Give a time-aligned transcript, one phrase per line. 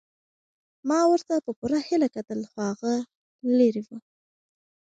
[0.89, 2.93] ما ورته په پوره هیله کتل خو هغه
[3.57, 3.97] لیرې وه.